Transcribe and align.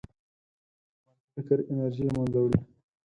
منفي 1.05 1.29
فکر 1.33 1.57
انرژي 1.71 2.03
له 2.07 2.11
منځه 2.17 2.39
وړي. 2.41 2.59